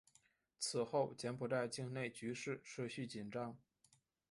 [0.57, 3.55] 此后柬埔寨境内局势持续紧张。